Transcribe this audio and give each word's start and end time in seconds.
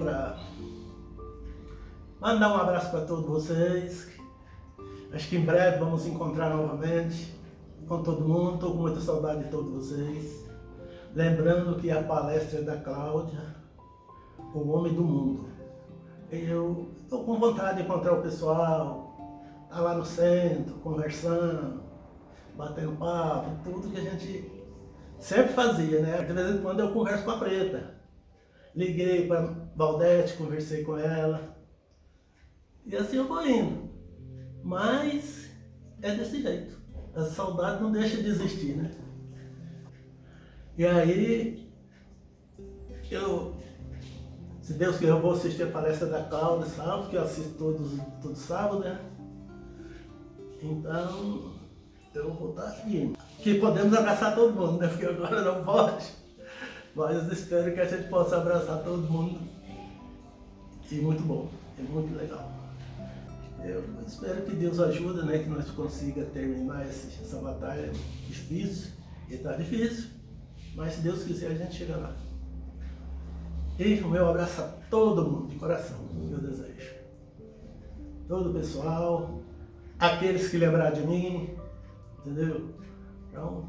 para 0.00 0.38
mandar 2.18 2.52
um 2.52 2.56
abraço 2.56 2.90
para 2.90 3.02
todos 3.02 3.26
vocês. 3.26 4.08
Acho 5.12 5.28
que 5.28 5.36
em 5.36 5.44
breve 5.44 5.78
vamos 5.78 6.06
encontrar 6.06 6.56
novamente 6.56 7.38
com 7.86 8.02
todo 8.02 8.26
mundo. 8.26 8.54
Estou 8.54 8.72
com 8.72 8.78
muita 8.78 9.00
saudade 9.00 9.44
de 9.44 9.50
todos 9.50 9.70
vocês. 9.70 10.48
Lembrando 11.14 11.78
que 11.78 11.90
a 11.90 12.02
palestra 12.02 12.60
é 12.60 12.62
da 12.62 12.76
Cláudia, 12.78 13.56
o 14.54 14.70
homem 14.70 14.94
do 14.94 15.02
mundo. 15.02 15.48
Eu 16.30 16.92
estou 17.02 17.24
com 17.24 17.38
vontade 17.38 17.78
de 17.78 17.82
encontrar 17.82 18.14
o 18.14 18.22
pessoal, 18.22 19.66
tá 19.68 19.80
lá 19.80 19.94
no 19.94 20.04
centro, 20.04 20.74
conversando, 20.76 21.82
batendo 22.56 22.92
papo, 22.92 23.50
tudo 23.64 23.90
que 23.90 23.98
a 23.98 24.10
gente 24.10 24.50
sempre 25.18 25.52
fazia, 25.52 26.00
né? 26.00 26.22
De 26.22 26.32
vez 26.32 26.54
em 26.54 26.62
quando 26.62 26.80
eu 26.80 26.92
converso 26.92 27.24
com 27.24 27.32
a 27.32 27.38
Preta. 27.38 28.00
Liguei 28.74 29.26
para 29.26 29.52
Valdete, 29.80 30.34
conversei 30.34 30.84
com 30.84 30.98
ela. 30.98 31.56
E 32.84 32.94
assim 32.94 33.16
eu 33.16 33.26
vou 33.26 33.46
indo. 33.46 33.88
Mas 34.62 35.48
é 36.02 36.14
desse 36.14 36.42
jeito. 36.42 36.78
A 37.14 37.24
saudade 37.24 37.82
não 37.82 37.90
deixa 37.90 38.18
de 38.18 38.28
existir, 38.28 38.76
né? 38.76 38.90
E 40.76 40.84
aí, 40.84 41.72
eu, 43.10 43.56
se 44.60 44.74
Deus 44.74 44.98
quiser, 44.98 45.12
eu 45.12 45.22
vou 45.22 45.32
assistir 45.32 45.62
a 45.62 45.70
palestra 45.70 46.08
da 46.08 46.24
Cláudia 46.24 46.66
sábado, 46.66 47.08
que 47.08 47.16
eu 47.16 47.22
assisto 47.22 47.54
todos, 47.54 47.98
todo 48.20 48.36
sábado, 48.36 48.80
né? 48.80 49.00
Então, 50.62 51.54
eu 52.14 52.34
vou 52.34 52.50
estar 52.50 52.68
aqui. 52.68 53.16
Que 53.38 53.58
podemos 53.58 53.96
abraçar 53.96 54.34
todo 54.34 54.52
mundo, 54.52 54.78
né? 54.78 54.88
Porque 54.88 55.06
agora 55.06 55.42
não 55.42 55.64
pode. 55.64 56.06
Mas 56.94 57.32
espero 57.32 57.72
que 57.72 57.80
a 57.80 57.86
gente 57.86 58.10
possa 58.10 58.36
abraçar 58.36 58.84
todo 58.84 59.10
mundo. 59.10 59.49
E 60.90 60.96
muito 60.96 61.22
bom, 61.22 61.48
é 61.78 61.82
muito 61.82 62.16
legal. 62.16 62.50
Eu 63.64 63.84
espero 64.06 64.42
que 64.42 64.56
Deus 64.56 64.80
ajude, 64.80 65.24
né? 65.24 65.38
Que 65.38 65.48
nós 65.48 65.70
consiga 65.70 66.24
terminar 66.26 66.82
essa 66.86 67.38
batalha 67.40 67.92
difícil. 68.26 68.92
E 69.28 69.34
está 69.34 69.52
difícil. 69.52 70.10
Mas 70.74 70.94
se 70.94 71.00
Deus 71.02 71.22
quiser, 71.22 71.52
a 71.52 71.54
gente 71.54 71.74
chega 71.74 71.96
lá. 71.96 72.16
E 73.78 74.00
o 74.00 74.08
meu 74.08 74.28
abraço 74.28 74.60
a 74.62 74.64
todo 74.90 75.30
mundo, 75.30 75.48
de 75.48 75.56
coração, 75.56 75.98
meu 76.12 76.38
desejo. 76.38 76.94
Todo 78.26 78.50
o 78.50 78.54
pessoal, 78.54 79.40
aqueles 79.98 80.48
que 80.48 80.58
lembraram 80.58 80.94
de 80.94 81.06
mim, 81.06 81.56
entendeu? 82.20 82.74
Então, 83.28 83.68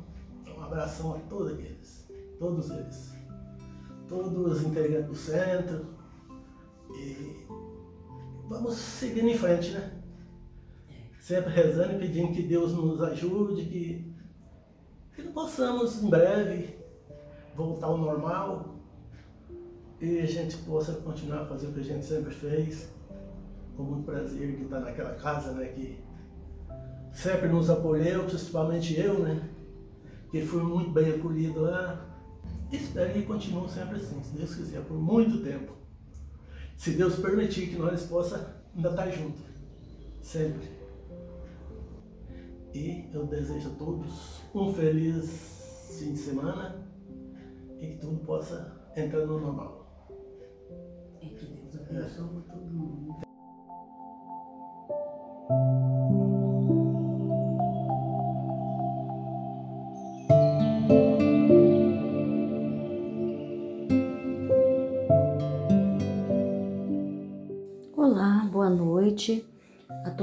um 0.57 0.61
abração 0.63 1.15
a 1.15 1.19
todos 1.29 1.59
eles, 1.59 2.07
todos 2.39 2.69
eles. 2.71 3.11
Todos 4.07 4.57
os 4.57 4.63
integrantes 4.63 5.07
do 5.07 5.15
centro. 5.15 6.00
E 6.95 7.45
vamos 8.47 8.75
seguindo 8.75 9.29
em 9.29 9.37
frente, 9.37 9.71
né? 9.71 10.01
Sempre 11.19 11.53
rezando 11.53 11.93
e 11.93 11.99
pedindo 11.99 12.33
que 12.33 12.43
Deus 12.43 12.73
nos 12.73 13.01
ajude, 13.01 13.65
que, 13.65 14.15
que 15.15 15.21
possamos 15.29 16.01
em 16.03 16.09
breve 16.09 16.79
voltar 17.55 17.87
ao 17.87 17.97
normal 17.97 18.71
e 20.01 20.19
a 20.19 20.25
gente 20.25 20.57
possa 20.57 20.93
continuar 20.93 21.45
fazer 21.45 21.67
o 21.67 21.73
que 21.73 21.79
a 21.79 21.83
gente 21.83 22.03
sempre 22.03 22.33
fez, 22.33 22.91
com 23.77 23.83
muito 23.83 24.03
prazer 24.03 24.57
de 24.57 24.63
estar 24.63 24.79
naquela 24.79 25.13
casa, 25.13 25.51
né, 25.51 25.67
que 25.67 25.99
sempre 27.13 27.47
nos 27.47 27.69
acolheu, 27.69 28.23
principalmente 28.23 28.99
eu, 28.99 29.19
né, 29.19 29.47
que 30.31 30.41
fui 30.41 30.63
muito 30.63 30.89
bem 30.89 31.11
acolhido 31.11 31.61
lá. 31.61 32.07
Espero 32.71 33.13
que 33.13 33.21
continue 33.23 33.69
sempre 33.69 33.97
assim, 33.97 34.23
se 34.23 34.35
Deus 34.35 34.55
quiser, 34.55 34.81
por 34.85 34.97
muito 34.97 35.43
tempo. 35.43 35.73
Se 36.81 36.93
Deus 36.93 37.19
permitir 37.19 37.69
que 37.69 37.75
nós 37.75 38.07
possa 38.07 38.59
ainda 38.75 38.89
estar 38.89 39.07
juntos, 39.11 39.43
sempre. 40.19 40.67
E 42.73 43.07
eu 43.13 43.27
desejo 43.27 43.69
a 43.69 43.75
todos 43.75 44.41
um 44.55 44.73
feliz 44.73 45.93
fim 45.99 46.13
de 46.13 46.17
semana 46.17 46.83
e 47.79 47.85
que 47.85 47.97
tudo 47.99 48.25
possa 48.25 48.81
entrar 48.97 49.27
no 49.27 49.39
normal. 49.39 50.09
É 51.21 51.27
que 51.27 51.45
Deus 51.45 51.75
abençoe 51.75 52.39
é. 52.49 52.51
todo 52.51 52.65
mundo. 52.65 53.30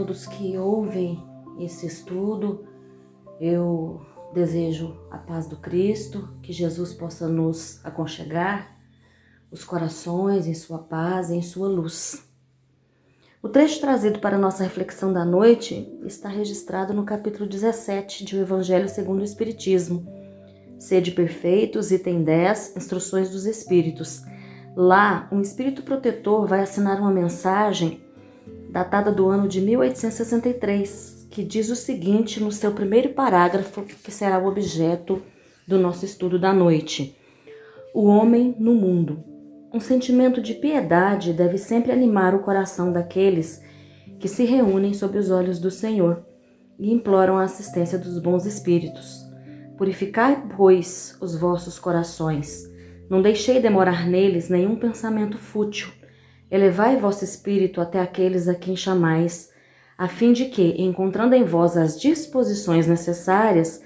Todos 0.09 0.27
que 0.27 0.57
ouvem 0.57 1.23
esse 1.61 1.87
estudo. 1.87 2.67
Eu 3.39 4.01
Desejo 4.31 4.95
a 5.11 5.17
paz 5.17 5.47
do 5.47 5.57
Cristo, 5.57 6.29
que 6.43 6.53
Jesus 6.53 6.93
possa 6.93 7.27
nos 7.27 7.83
aconchegar 7.83 8.77
os 9.51 9.65
corações 9.65 10.47
em 10.47 10.53
sua 10.53 10.81
paz 10.81 11.31
em 11.31 11.41
sua 11.41 11.67
luz. 11.67 12.29
O 13.43 13.49
trecho 13.49 13.81
trazido 13.81 14.19
para 14.19 14.37
nossa 14.37 14.63
reflexão 14.63 15.15
da 15.15 15.25
noite 15.25 15.99
está 16.05 16.29
registrado 16.29 16.93
no 16.93 17.05
capítulo 17.05 17.49
17 17.49 18.23
de 18.23 18.37
O 18.37 18.41
Evangelho 18.43 18.87
segundo 18.87 19.21
o 19.21 19.25
Espiritismo. 19.25 20.07
Sede 20.79 21.13
perfeitos, 21.13 21.91
item 21.91 22.23
10, 22.23 22.77
Instruções 22.77 23.31
dos 23.31 23.47
Espíritos. 23.47 24.23
Lá, 24.77 25.27
um 25.33 25.41
espírito 25.41 25.83
protetor 25.83 26.47
vai 26.47 26.61
assinar 26.61 27.01
uma 27.01 27.11
mensagem 27.11 28.07
datada 28.69 29.11
do 29.11 29.29
ano 29.29 29.49
de 29.49 29.61
1863, 29.61 31.29
que 31.31 31.43
diz 31.43 31.71
o 31.71 31.77
seguinte 31.77 32.41
no 32.43 32.53
seu 32.53 32.73
primeiro 32.73 33.11
parágrafo, 33.11 33.83
que 33.83 34.11
será 34.11 34.39
o 34.39 34.47
objeto 34.47 35.23
do 35.67 35.79
nosso 35.79 36.05
estudo 36.05 36.39
da 36.39 36.53
noite: 36.53 37.17
O 37.95 38.05
homem 38.07 38.55
no 38.59 38.75
mundo. 38.75 39.25
Um 39.73 39.81
sentimento 39.81 40.41
de 40.41 40.55
piedade 40.55 41.33
deve 41.33 41.59
sempre 41.59 41.93
animar 41.93 42.35
o 42.35 42.41
coração 42.41 42.91
daqueles 42.91 43.63
que 44.19 44.27
se 44.27 44.45
reúnem 44.45 44.95
sob 44.95 45.19
os 45.19 45.31
olhos 45.31 45.59
do 45.59 45.71
Senhor 45.71 46.25
e 46.79 46.91
imploram 46.91 47.37
a 47.37 47.45
assistência 47.45 47.99
dos 47.99 48.19
bons 48.19 48.47
espíritos. 48.47 49.27
Purificai, 49.77 50.43
pois, 50.57 51.17
os 51.21 51.39
vossos 51.39 51.79
corações. 51.79 52.65
Não 53.11 53.23
deixei 53.23 53.61
demorar 53.61 54.07
neles 54.09 54.49
nenhum 54.49 54.77
pensamento 54.77 55.39
fútil. 55.39 55.89
Elevai 56.51 56.97
vosso 56.97 57.25
espírito 57.25 57.81
até 57.81 58.01
aqueles 58.01 58.49
a 58.49 58.55
quem 58.55 58.75
chamais 58.75 59.51
a 59.99 60.07
fim 60.07 60.33
de 60.33 60.45
que, 60.45 60.81
encontrando 60.81 61.35
em 61.35 61.43
vós 61.43 61.77
as 61.77 62.01
disposições 62.01 62.87
necessárias, 62.87 63.83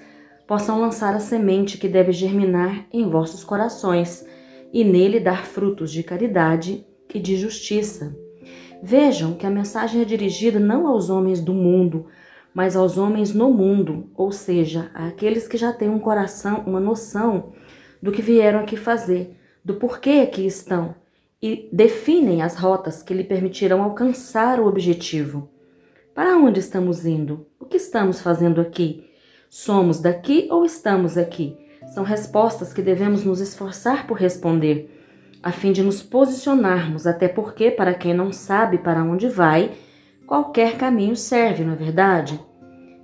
possam 0.47 0.79
lançar 0.79 1.15
a 1.15 1.19
semente 1.19 1.79
que 1.79 1.87
deve 1.87 2.11
germinar 2.11 2.85
em 2.93 3.09
vossos 3.09 3.43
corações 3.43 4.23
e 4.71 4.83
nele 4.83 5.19
dar 5.19 5.43
frutos 5.43 5.91
de 5.91 6.03
caridade 6.03 6.85
e 7.11 7.19
de 7.19 7.35
justiça. 7.35 8.15
Vejam 8.83 9.33
que 9.33 9.47
a 9.47 9.49
mensagem 9.49 10.01
é 10.01 10.05
dirigida 10.05 10.59
não 10.59 10.85
aos 10.85 11.09
homens 11.09 11.41
do 11.41 11.53
mundo, 11.53 12.05
mas 12.53 12.75
aos 12.75 12.95
homens 12.95 13.33
no 13.33 13.51
mundo, 13.51 14.11
ou 14.13 14.31
seja, 14.31 14.91
àqueles 14.93 15.47
que 15.47 15.57
já 15.57 15.73
têm 15.73 15.89
um 15.89 15.97
coração, 15.97 16.63
uma 16.67 16.79
noção 16.79 17.53
do 17.99 18.11
que 18.11 18.21
vieram 18.21 18.59
aqui 18.59 18.77
fazer, 18.77 19.35
do 19.65 19.75
porquê 19.75 20.21
aqui 20.21 20.45
estão 20.45 20.93
e 21.43 21.67
definem 21.73 22.41
as 22.41 22.55
rotas 22.55 23.03
que 23.03 23.13
lhe 23.13 23.25
permitirão 23.25 23.83
alcançar 23.83 24.61
o 24.61 24.65
objetivo. 24.65 25.49
Para 26.15 26.37
onde 26.37 26.61
estamos 26.61 27.05
indo? 27.05 27.45
O 27.59 27.65
que 27.65 27.75
estamos 27.75 28.21
fazendo 28.21 28.61
aqui? 28.61 29.09
Somos 29.49 29.99
daqui 29.99 30.47
ou 30.49 30.63
estamos 30.63 31.17
aqui? 31.17 31.57
São 31.93 32.05
respostas 32.05 32.71
que 32.71 32.81
devemos 32.81 33.25
nos 33.25 33.41
esforçar 33.41 34.07
por 34.07 34.17
responder, 34.17 34.89
a 35.43 35.51
fim 35.51 35.73
de 35.73 35.83
nos 35.83 36.01
posicionarmos, 36.01 37.05
até 37.05 37.27
porque, 37.27 37.69
para 37.69 37.93
quem 37.93 38.13
não 38.13 38.31
sabe 38.31 38.77
para 38.77 39.03
onde 39.03 39.27
vai, 39.27 39.71
qualquer 40.25 40.77
caminho 40.77 41.17
serve, 41.17 41.65
não 41.65 41.73
é 41.73 41.75
verdade? 41.75 42.39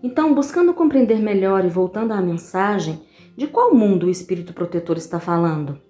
Então, 0.01 0.33
buscando 0.33 0.73
compreender 0.73 1.19
melhor 1.19 1.65
e 1.65 1.69
voltando 1.69 2.13
à 2.13 2.21
mensagem, 2.21 3.01
de 3.35 3.47
qual 3.47 3.75
mundo 3.75 4.05
o 4.05 4.09
espírito 4.09 4.53
protetor 4.53 4.95
está 4.95 5.19
falando? 5.19 5.88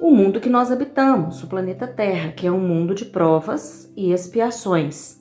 O 0.00 0.12
mundo 0.12 0.40
que 0.40 0.48
nós 0.48 0.70
habitamos, 0.70 1.42
o 1.42 1.48
planeta 1.48 1.84
Terra, 1.84 2.30
que 2.30 2.46
é 2.46 2.52
um 2.52 2.60
mundo 2.60 2.94
de 2.94 3.04
provas 3.04 3.92
e 3.96 4.12
expiações. 4.12 5.18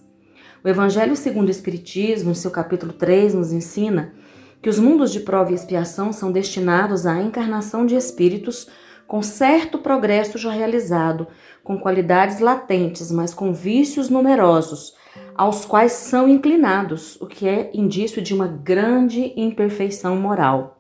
O 0.64 0.70
Evangelho 0.70 1.16
segundo 1.16 1.48
o 1.48 1.52
Espiritismo, 1.52 2.30
em 2.30 2.36
seu 2.36 2.52
capítulo 2.52 2.94
3, 2.94 3.34
nos 3.34 3.52
ensina 3.52 4.14
que 4.62 4.70
os 4.70 4.78
mundos 4.78 5.12
de 5.12 5.22
prova 5.22 5.52
e 5.52 5.56
expiação 5.56 6.14
são 6.14 6.32
destinados 6.32 7.08
à 7.08 7.20
encarnação 7.20 7.88
de 7.88 7.96
espíritos 7.96 8.70
com 9.08 9.24
certo 9.24 9.80
progresso 9.80 10.38
já 10.38 10.52
realizado, 10.52 11.26
com 11.64 11.80
qualidades 11.80 12.40
latentes, 12.40 13.12
mas 13.12 13.34
com 13.34 13.54
vícios 13.54 14.10
numerosos, 14.10 14.94
aos 15.34 15.66
quais 15.66 15.94
são 15.94 16.30
inclinados, 16.30 17.20
o 17.20 17.26
que 17.26 17.48
é 17.48 17.72
indício 17.74 18.22
de 18.22 18.32
uma 18.32 18.48
grande 18.48 19.34
imperfeição 19.36 20.16
moral. 20.18 20.77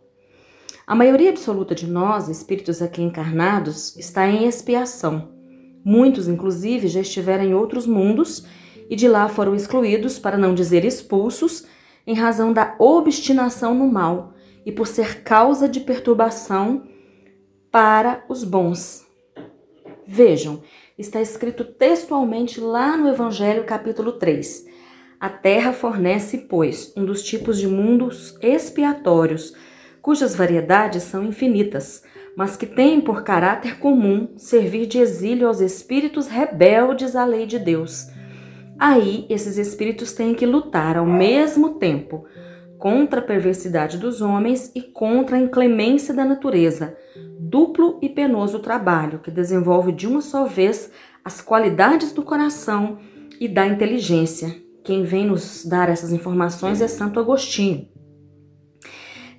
A 0.87 0.95
maioria 0.95 1.29
absoluta 1.29 1.75
de 1.75 1.85
nós, 1.85 2.29
espíritos 2.29 2.81
aqui 2.81 3.03
encarnados, 3.03 3.95
está 3.97 4.25
em 4.27 4.47
expiação, 4.47 5.37
Muitos, 5.89 6.27
inclusive, 6.27 6.89
já 6.89 6.99
estiveram 6.99 7.45
em 7.45 7.53
outros 7.53 7.87
mundos 7.87 8.45
e 8.89 8.95
de 8.95 9.07
lá 9.07 9.29
foram 9.29 9.55
excluídos, 9.55 10.19
para 10.19 10.37
não 10.37 10.53
dizer 10.53 10.83
expulsos, 10.83 11.65
em 12.05 12.13
razão 12.13 12.51
da 12.51 12.75
obstinação 12.77 13.73
no 13.73 13.87
mal 13.87 14.33
e 14.65 14.71
por 14.73 14.85
ser 14.85 15.23
causa 15.23 15.69
de 15.69 15.79
perturbação 15.79 16.83
para 17.71 18.25
os 18.27 18.43
bons. 18.43 19.07
Vejam, 20.05 20.61
está 20.97 21.21
escrito 21.21 21.63
textualmente 21.63 22.59
lá 22.59 22.97
no 22.97 23.07
Evangelho, 23.07 23.63
capítulo 23.63 24.11
3. 24.11 24.65
A 25.21 25.29
terra 25.29 25.71
fornece, 25.71 26.49
pois, 26.49 26.91
um 26.97 27.05
dos 27.05 27.23
tipos 27.23 27.57
de 27.57 27.65
mundos 27.65 28.37
expiatórios, 28.41 29.53
cujas 30.07 30.33
variedades 30.33 31.03
são 31.03 31.25
infinitas, 31.25 32.01
mas 32.33 32.55
que 32.55 32.65
têm 32.65 33.01
por 33.01 33.23
caráter 33.23 33.77
comum 33.77 34.29
servir 34.37 34.85
de 34.85 34.99
exílio 34.99 35.49
aos 35.49 35.59
espíritos 35.59 36.27
rebeldes 36.29 37.13
à 37.13 37.25
lei 37.25 37.45
de 37.45 37.59
Deus. 37.59 38.07
Aí, 38.79 39.25
esses 39.29 39.57
espíritos 39.57 40.13
têm 40.13 40.33
que 40.33 40.45
lutar 40.45 40.95
ao 40.95 41.05
mesmo 41.05 41.71
tempo 41.71 42.23
contra 42.77 43.19
a 43.19 43.21
perversidade 43.21 43.97
dos 43.97 44.21
homens 44.21 44.71
e 44.73 44.81
contra 44.81 45.35
a 45.35 45.41
inclemência 45.41 46.13
da 46.13 46.23
natureza, 46.23 46.95
duplo 47.37 47.99
e 48.01 48.07
penoso 48.07 48.59
trabalho 48.59 49.19
que 49.19 49.29
desenvolve 49.29 49.91
de 49.91 50.07
uma 50.07 50.21
só 50.21 50.45
vez 50.45 50.89
as 51.21 51.41
qualidades 51.41 52.13
do 52.13 52.23
coração 52.23 52.97
e 53.41 53.47
da 53.49 53.67
inteligência. 53.67 54.55
Quem 54.85 55.03
vem 55.03 55.27
nos 55.27 55.65
dar 55.65 55.89
essas 55.89 56.13
informações 56.13 56.79
é 56.79 56.87
Santo 56.87 57.19
Agostinho. 57.19 57.89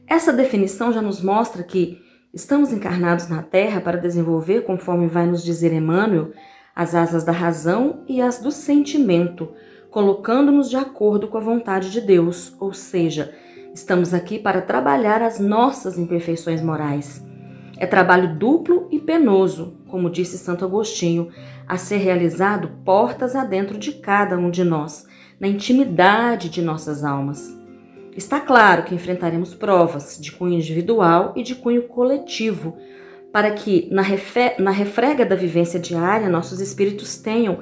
Essa 0.09 0.33
definição 0.33 0.91
já 0.91 1.03
nos 1.03 1.21
mostra 1.21 1.63
que 1.63 2.03
estamos 2.33 2.73
encarnados 2.73 3.29
na 3.29 3.43
Terra 3.43 3.79
para 3.79 3.99
desenvolver, 3.99 4.63
conforme 4.63 5.07
vai 5.07 5.27
nos 5.27 5.45
dizer 5.45 5.71
Emmanuel, 5.71 6.33
as 6.75 6.95
asas 6.95 7.25
da 7.25 7.33
razão 7.33 8.05
e 8.09 8.23
as 8.23 8.39
do 8.39 8.51
sentimento, 8.51 9.53
colocando-nos 9.91 10.71
de 10.71 10.77
acordo 10.77 11.29
com 11.29 11.37
a 11.37 11.43
vontade 11.43 11.91
de 11.91 12.01
Deus, 12.01 12.57
ou 12.59 12.73
seja, 12.73 13.35
estamos 13.75 14.15
aqui 14.15 14.39
para 14.39 14.63
trabalhar 14.63 15.21
as 15.21 15.39
nossas 15.39 15.99
imperfeições 15.99 16.63
morais. 16.63 17.23
É 17.77 17.87
trabalho 17.87 18.35
duplo 18.35 18.89
e 18.91 18.99
penoso, 18.99 19.77
como 19.89 20.09
disse 20.09 20.39
Santo 20.39 20.65
Agostinho, 20.65 21.29
a 21.67 21.77
ser 21.77 21.99
realizado 21.99 22.71
portas 22.83 23.37
adentro 23.37 23.77
de 23.77 23.93
cada 23.93 24.39
um 24.39 24.51
de 24.51 24.65
nós, 24.65 25.07
na 25.39 25.49
intimidade 25.49 26.49
de 26.49 26.63
nossas 26.63 27.05
almas. 27.05 27.59
Está 28.19 28.41
claro 28.41 28.83
que 28.83 28.97
enfrentaremos 28.97 29.55
provas 29.55 30.19
de 30.21 30.33
cunho 30.33 30.55
individual 30.55 31.33
e 31.37 31.43
de 31.45 31.55
cunho 31.55 31.85
coletivo, 31.85 32.77
para 33.33 33.49
que, 33.53 33.89
na, 33.93 34.03
na 34.59 34.73
refrega 34.73 35.25
da 35.25 35.37
vivência 35.37 35.79
diária, 35.79 36.29
nossos 36.29 36.59
espíritos 36.59 37.19
tenham 37.19 37.61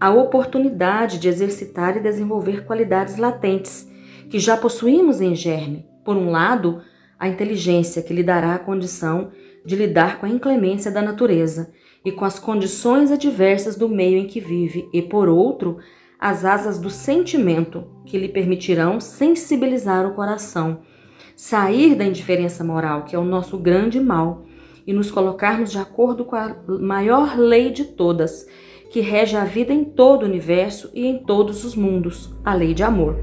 a 0.00 0.12
oportunidade 0.12 1.18
de 1.18 1.26
exercitar 1.26 1.96
e 1.96 2.00
desenvolver 2.00 2.64
qualidades 2.64 3.16
latentes 3.16 3.90
que 4.30 4.38
já 4.38 4.56
possuímos 4.56 5.20
em 5.20 5.34
germe. 5.34 5.84
Por 6.04 6.16
um 6.16 6.30
lado, 6.30 6.82
a 7.18 7.26
inteligência 7.26 8.00
que 8.00 8.14
lhe 8.14 8.22
dará 8.22 8.54
a 8.54 8.60
condição 8.60 9.32
de 9.64 9.74
lidar 9.74 10.20
com 10.20 10.26
a 10.26 10.28
inclemência 10.30 10.88
da 10.88 11.02
natureza 11.02 11.72
e 12.04 12.12
com 12.12 12.24
as 12.24 12.38
condições 12.38 13.10
adversas 13.10 13.74
do 13.74 13.88
meio 13.88 14.18
em 14.18 14.28
que 14.28 14.38
vive, 14.38 14.88
e 14.92 15.02
por 15.02 15.28
outro, 15.28 15.78
as 16.16 16.44
asas 16.44 16.78
do 16.78 16.90
sentimento 16.90 17.95
que 18.06 18.16
lhe 18.16 18.28
permitirão 18.28 19.00
sensibilizar 19.00 20.06
o 20.06 20.14
coração, 20.14 20.78
sair 21.36 21.94
da 21.94 22.04
indiferença 22.04 22.64
moral, 22.64 23.04
que 23.04 23.14
é 23.14 23.18
o 23.18 23.24
nosso 23.24 23.58
grande 23.58 24.00
mal, 24.00 24.46
e 24.86 24.92
nos 24.92 25.10
colocarmos 25.10 25.72
de 25.72 25.78
acordo 25.78 26.24
com 26.24 26.36
a 26.36 26.56
maior 26.80 27.36
lei 27.36 27.70
de 27.70 27.84
todas, 27.84 28.46
que 28.90 29.00
rege 29.00 29.36
a 29.36 29.44
vida 29.44 29.72
em 29.72 29.84
todo 29.84 30.22
o 30.22 30.26
universo 30.26 30.90
e 30.94 31.06
em 31.06 31.18
todos 31.18 31.64
os 31.64 31.74
mundos, 31.74 32.32
a 32.44 32.54
lei 32.54 32.72
de 32.72 32.84
amor. 32.84 33.18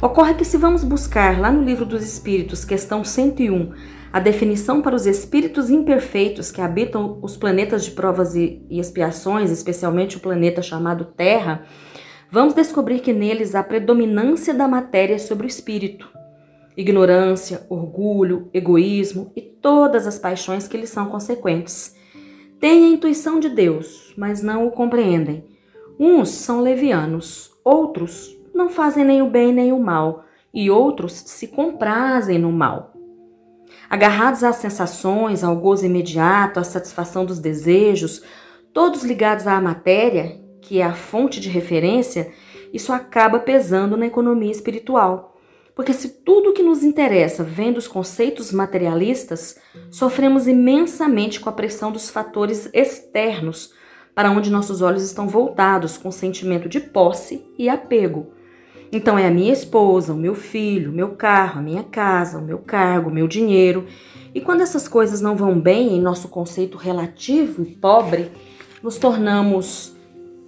Ocorre 0.00 0.34
que, 0.34 0.44
se 0.44 0.56
vamos 0.56 0.82
buscar 0.82 1.38
lá 1.38 1.52
no 1.52 1.62
Livro 1.62 1.84
dos 1.84 2.02
Espíritos, 2.02 2.64
questão 2.64 3.04
101, 3.04 3.72
a 4.12 4.18
definição 4.18 4.80
para 4.80 4.96
os 4.96 5.04
espíritos 5.04 5.68
imperfeitos 5.68 6.50
que 6.50 6.62
habitam 6.62 7.18
os 7.20 7.36
planetas 7.36 7.84
de 7.84 7.90
provas 7.90 8.34
e 8.34 8.62
expiações, 8.70 9.50
especialmente 9.50 10.16
o 10.16 10.20
planeta 10.20 10.62
chamado 10.62 11.04
Terra, 11.04 11.66
vamos 12.30 12.54
descobrir 12.54 13.00
que 13.00 13.12
neles 13.12 13.54
há 13.54 13.62
predominância 13.62 14.52
da 14.52 14.66
matéria 14.68 15.18
sobre 15.18 15.46
o 15.46 15.48
espírito. 15.48 16.08
Ignorância, 16.76 17.66
orgulho, 17.70 18.50
egoísmo 18.52 19.32
e 19.34 19.40
todas 19.40 20.06
as 20.06 20.18
paixões 20.18 20.68
que 20.68 20.76
lhes 20.76 20.90
são 20.90 21.06
consequentes. 21.06 21.96
Têm 22.60 22.84
a 22.84 22.88
intuição 22.88 23.40
de 23.40 23.48
Deus, 23.48 24.12
mas 24.16 24.42
não 24.42 24.66
o 24.66 24.70
compreendem. 24.70 25.44
Uns 25.98 26.30
são 26.30 26.60
levianos, 26.60 27.50
outros 27.64 28.36
não 28.54 28.68
fazem 28.68 29.04
nem 29.04 29.22
o 29.22 29.30
bem 29.30 29.52
nem 29.52 29.72
o 29.72 29.78
mal, 29.78 30.24
e 30.52 30.70
outros 30.70 31.12
se 31.12 31.48
comprazem 31.48 32.38
no 32.38 32.50
mal. 32.50 32.94
Agarrados 33.88 34.42
às 34.42 34.56
sensações, 34.56 35.44
ao 35.44 35.56
gozo 35.56 35.86
imediato, 35.86 36.58
à 36.58 36.64
satisfação 36.64 37.24
dos 37.24 37.38
desejos, 37.38 38.22
todos 38.72 39.04
ligados 39.04 39.46
à 39.46 39.60
matéria, 39.60 40.40
que 40.66 40.80
é 40.80 40.84
a 40.84 40.94
fonte 40.94 41.38
de 41.38 41.48
referência, 41.48 42.32
isso 42.72 42.92
acaba 42.92 43.38
pesando 43.38 43.96
na 43.96 44.06
economia 44.06 44.50
espiritual. 44.50 45.38
Porque 45.76 45.92
se 45.92 46.08
tudo 46.08 46.52
que 46.52 46.62
nos 46.62 46.82
interessa 46.82 47.44
vem 47.44 47.72
dos 47.72 47.86
conceitos 47.86 48.50
materialistas, 48.50 49.58
sofremos 49.90 50.48
imensamente 50.48 51.38
com 51.38 51.48
a 51.48 51.52
pressão 51.52 51.92
dos 51.92 52.10
fatores 52.10 52.68
externos 52.72 53.72
para 54.12 54.30
onde 54.30 54.50
nossos 54.50 54.82
olhos 54.82 55.04
estão 55.04 55.28
voltados 55.28 55.96
com 55.96 56.10
sentimento 56.10 56.68
de 56.68 56.80
posse 56.80 57.46
e 57.56 57.68
apego. 57.68 58.32
Então 58.90 59.16
é 59.16 59.26
a 59.26 59.30
minha 59.30 59.52
esposa, 59.52 60.14
o 60.14 60.16
meu 60.16 60.34
filho, 60.34 60.90
o 60.90 60.94
meu 60.94 61.10
carro, 61.10 61.60
a 61.60 61.62
minha 61.62 61.84
casa, 61.84 62.38
o 62.38 62.42
meu 62.42 62.58
cargo, 62.58 63.10
o 63.10 63.12
meu 63.12 63.28
dinheiro. 63.28 63.86
E 64.34 64.40
quando 64.40 64.62
essas 64.62 64.88
coisas 64.88 65.20
não 65.20 65.36
vão 65.36 65.60
bem 65.60 65.94
em 65.94 66.00
nosso 66.00 66.28
conceito 66.28 66.76
relativo 66.76 67.62
e 67.62 67.76
pobre, 67.76 68.32
nos 68.82 68.96
tornamos 68.96 69.95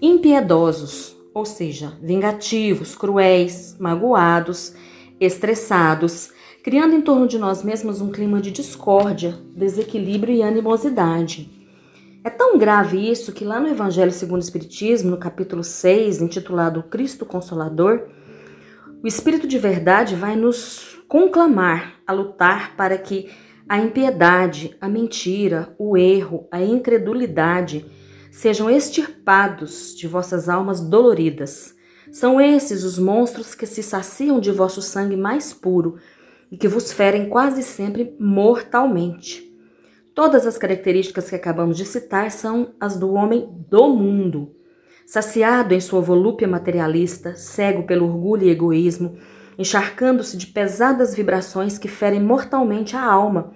impiedosos, 0.00 1.16
ou 1.34 1.44
seja, 1.44 1.92
vingativos, 2.02 2.94
cruéis, 2.94 3.76
magoados, 3.78 4.74
estressados, 5.20 6.30
criando 6.62 6.94
em 6.94 7.00
torno 7.00 7.26
de 7.26 7.38
nós 7.38 7.62
mesmos 7.62 8.00
um 8.00 8.10
clima 8.10 8.40
de 8.40 8.50
discórdia, 8.50 9.38
desequilíbrio 9.54 10.34
e 10.34 10.42
animosidade. 10.42 11.50
É 12.24 12.30
tão 12.30 12.58
grave 12.58 12.98
isso 13.10 13.32
que 13.32 13.44
lá 13.44 13.60
no 13.60 13.68
Evangelho 13.68 14.12
segundo 14.12 14.40
o 14.40 14.44
Espiritismo, 14.44 15.10
no 15.10 15.16
capítulo 15.16 15.64
6, 15.64 16.20
intitulado 16.20 16.82
Cristo 16.84 17.24
Consolador, 17.24 18.08
o 19.02 19.06
Espírito 19.06 19.46
de 19.46 19.58
Verdade 19.58 20.16
vai 20.16 20.34
nos 20.34 20.98
conclamar 21.06 21.94
a 22.06 22.12
lutar 22.12 22.76
para 22.76 22.98
que 22.98 23.30
a 23.68 23.78
impiedade, 23.78 24.76
a 24.80 24.88
mentira, 24.88 25.74
o 25.78 25.96
erro, 25.96 26.48
a 26.50 26.60
incredulidade 26.60 27.86
sejam 28.38 28.70
extirpados 28.70 29.96
de 29.96 30.06
vossas 30.06 30.48
almas 30.48 30.80
doloridas. 30.80 31.74
São 32.12 32.40
esses 32.40 32.84
os 32.84 32.96
monstros 32.96 33.52
que 33.52 33.66
se 33.66 33.82
saciam 33.82 34.38
de 34.38 34.52
vosso 34.52 34.80
sangue 34.80 35.16
mais 35.16 35.52
puro 35.52 35.96
e 36.48 36.56
que 36.56 36.68
vos 36.68 36.92
ferem 36.92 37.28
quase 37.28 37.64
sempre 37.64 38.14
mortalmente. 38.16 39.52
Todas 40.14 40.46
as 40.46 40.56
características 40.56 41.28
que 41.28 41.34
acabamos 41.34 41.76
de 41.76 41.84
citar 41.84 42.30
são 42.30 42.74
as 42.78 42.96
do 42.96 43.12
homem 43.12 43.48
do 43.68 43.88
mundo 43.88 44.54
saciado 45.04 45.74
em 45.74 45.80
sua 45.80 46.00
volúpia 46.02 46.46
materialista, 46.46 47.34
cego 47.34 47.84
pelo 47.84 48.06
orgulho 48.06 48.44
e 48.44 48.50
egoísmo, 48.50 49.16
encharcando-se 49.58 50.36
de 50.36 50.46
pesadas 50.46 51.12
vibrações 51.12 51.76
que 51.76 51.88
ferem 51.88 52.20
mortalmente 52.20 52.94
a 52.94 53.02
alma, 53.02 53.52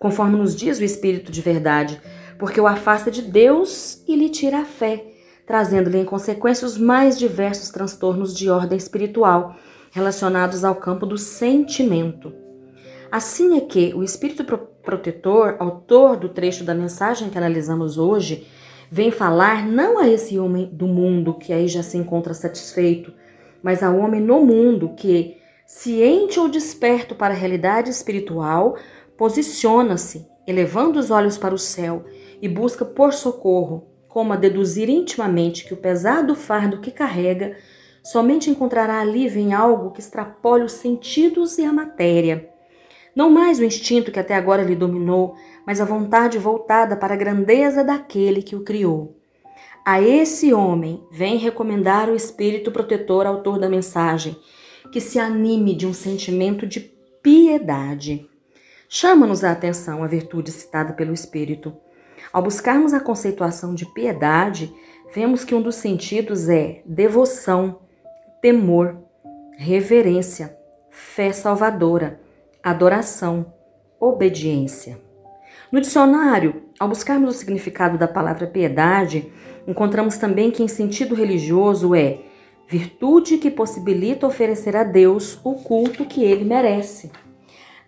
conforme 0.00 0.36
nos 0.36 0.54
diz 0.54 0.78
o 0.78 0.84
Espírito 0.84 1.32
de 1.32 1.40
verdade, 1.40 2.02
porque 2.38 2.60
o 2.60 2.66
afasta 2.66 3.10
de 3.10 3.22
Deus 3.22 4.02
e 4.06 4.14
lhe 4.14 4.28
tira 4.28 4.60
a 4.60 4.64
fé, 4.64 5.04
trazendo-lhe 5.46 5.98
em 5.98 6.04
consequência 6.04 6.66
os 6.66 6.76
mais 6.76 7.18
diversos 7.18 7.70
transtornos 7.70 8.36
de 8.36 8.50
ordem 8.50 8.76
espiritual 8.76 9.56
relacionados 9.92 10.64
ao 10.64 10.74
campo 10.74 11.06
do 11.06 11.16
sentimento. 11.16 12.32
Assim 13.10 13.56
é 13.56 13.60
que 13.60 13.94
o 13.94 14.02
Espírito 14.02 14.44
Protetor, 14.82 15.56
autor 15.58 16.16
do 16.16 16.28
trecho 16.28 16.64
da 16.64 16.74
mensagem 16.74 17.30
que 17.30 17.38
analisamos 17.38 17.96
hoje, 17.96 18.46
vem 18.90 19.10
falar 19.10 19.66
não 19.66 19.98
a 19.98 20.08
esse 20.08 20.38
homem 20.38 20.68
do 20.72 20.86
mundo 20.86 21.34
que 21.34 21.52
aí 21.52 21.66
já 21.66 21.82
se 21.82 21.96
encontra 21.96 22.34
satisfeito, 22.34 23.12
mas 23.62 23.82
ao 23.82 23.96
homem 23.96 24.20
no 24.20 24.44
mundo 24.44 24.94
que, 24.96 25.38
ciente 25.66 26.38
ou 26.38 26.48
desperto 26.48 27.14
para 27.14 27.32
a 27.32 27.36
realidade 27.36 27.90
espiritual, 27.90 28.76
posiciona-se, 29.16 30.26
elevando 30.46 30.98
os 30.98 31.10
olhos 31.10 31.38
para 31.38 31.54
o 31.54 31.58
céu 31.58 32.04
e 32.40 32.48
busca 32.48 32.84
por 32.84 33.12
socorro, 33.12 33.88
como 34.08 34.32
a 34.32 34.36
deduzir 34.36 34.88
intimamente 34.88 35.64
que 35.64 35.74
o 35.74 35.76
pesado 35.76 36.34
fardo 36.34 36.80
que 36.80 36.90
carrega 36.90 37.56
somente 38.02 38.48
encontrará 38.48 39.00
alívio 39.00 39.40
em 39.40 39.52
algo 39.52 39.90
que 39.90 40.00
extrapole 40.00 40.64
os 40.64 40.72
sentidos 40.72 41.58
e 41.58 41.64
a 41.64 41.72
matéria. 41.72 42.48
Não 43.14 43.30
mais 43.30 43.58
o 43.58 43.64
instinto 43.64 44.12
que 44.12 44.20
até 44.20 44.34
agora 44.34 44.62
lhe 44.62 44.76
dominou, 44.76 45.34
mas 45.66 45.80
a 45.80 45.84
vontade 45.84 46.38
voltada 46.38 46.96
para 46.96 47.14
a 47.14 47.16
grandeza 47.16 47.82
daquele 47.82 48.42
que 48.42 48.54
o 48.54 48.62
criou. 48.62 49.16
a 49.84 50.00
esse 50.02 50.52
homem 50.52 51.02
vem 51.12 51.36
recomendar 51.36 52.08
o 52.08 52.16
Espírito 52.16 52.72
protetor, 52.72 53.24
autor 53.24 53.58
da 53.58 53.68
mensagem, 53.68 54.36
que 54.90 55.00
se 55.00 55.18
anime 55.18 55.76
de 55.76 55.86
um 55.86 55.94
sentimento 55.94 56.66
de 56.66 56.80
piedade. 57.22 58.28
Chama-nos 58.88 59.44
a 59.44 59.52
atenção 59.52 60.02
a 60.02 60.06
virtude 60.08 60.50
citada 60.50 60.92
pelo 60.92 61.12
Espírito. 61.12 61.72
Ao 62.32 62.42
buscarmos 62.42 62.92
a 62.92 63.00
conceituação 63.00 63.74
de 63.74 63.86
piedade, 63.86 64.72
vemos 65.14 65.44
que 65.44 65.54
um 65.54 65.62
dos 65.62 65.76
sentidos 65.76 66.48
é 66.48 66.82
devoção, 66.84 67.80
temor, 68.42 68.98
reverência, 69.56 70.56
fé 70.90 71.32
salvadora, 71.32 72.20
adoração, 72.62 73.52
obediência. 73.98 75.00
No 75.70 75.80
dicionário, 75.80 76.62
ao 76.78 76.88
buscarmos 76.88 77.34
o 77.34 77.38
significado 77.38 77.98
da 77.98 78.06
palavra 78.06 78.46
piedade, 78.46 79.32
encontramos 79.66 80.16
também 80.16 80.50
que, 80.50 80.62
em 80.62 80.68
sentido 80.68 81.14
religioso, 81.14 81.94
é 81.94 82.20
virtude 82.68 83.38
que 83.38 83.50
possibilita 83.50 84.26
oferecer 84.26 84.76
a 84.76 84.84
Deus 84.84 85.40
o 85.44 85.54
culto 85.54 86.04
que 86.04 86.22
ele 86.22 86.44
merece. 86.44 87.10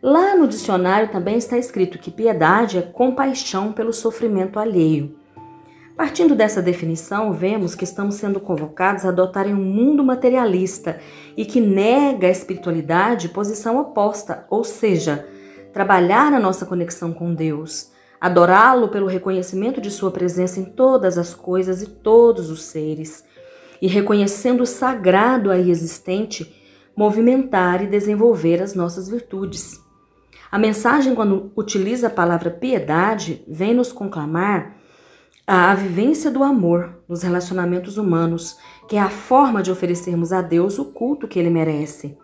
Lá 0.01 0.37
no 0.37 0.47
dicionário 0.47 1.09
também 1.09 1.37
está 1.37 1.59
escrito 1.59 1.99
que 1.99 2.11
piedade 2.11 2.79
é 2.79 2.83
compaixão 2.83 3.73
pelo 3.73 3.93
sofrimento 3.93 4.61
alheio. 4.61 5.17
Partindo 5.97 6.37
dessa 6.37 6.63
definição, 6.63 7.33
vemos 7.33 7.75
que 7.75 7.83
estamos 7.83 8.15
sendo 8.15 8.39
convocados 8.39 9.05
a 9.05 9.09
adotarem 9.09 9.53
um 9.53 9.65
mundo 9.65 10.05
materialista 10.05 11.01
e 11.37 11.45
que 11.45 11.61
nega 11.61 12.29
a 12.29 12.31
espiritualidade 12.31 13.31
posição 13.31 13.81
oposta, 13.81 14.47
ou 14.49 14.63
seja, 14.63 15.27
trabalhar 15.73 16.31
na 16.31 16.39
nossa 16.39 16.65
conexão 16.65 17.13
com 17.13 17.35
Deus, 17.35 17.91
adorá-lo 18.21 18.91
pelo 18.91 19.09
reconhecimento 19.09 19.81
de 19.81 19.91
sua 19.91 20.13
presença 20.13 20.61
em 20.61 20.65
todas 20.67 21.19
as 21.19 21.35
coisas 21.35 21.83
e 21.83 21.87
todos 21.87 22.49
os 22.49 22.63
seres, 22.63 23.25
e 23.83 23.89
reconhecendo 23.89 24.61
o 24.61 24.67
sagrado 24.67 25.51
aí 25.51 25.69
existente, 25.69 26.55
movimentar 26.95 27.83
e 27.83 27.89
desenvolver 27.89 28.63
as 28.63 28.73
nossas 28.73 29.09
virtudes. 29.09 29.88
A 30.51 30.59
mensagem, 30.59 31.15
quando 31.15 31.53
utiliza 31.55 32.07
a 32.07 32.11
palavra 32.11 32.51
piedade, 32.51 33.45
vem 33.47 33.75
nos 33.75 33.93
conclamar 33.93 34.77
a 35.47 35.75
vivência 35.75 36.31
do 36.31 36.43
amor 36.43 37.03
nos 37.09 37.23
relacionamentos 37.23 37.99
humanos, 37.99 38.59
que 38.89 38.97
é 38.97 39.01
a 39.01 39.11
forma 39.11 39.63
de 39.63 39.71
oferecermos 39.71 40.33
a 40.33 40.41
Deus 40.41 40.79
o 40.79 40.87
culto 40.87 41.29
que 41.29 41.39
ele 41.39 41.51
merece. 41.51 42.17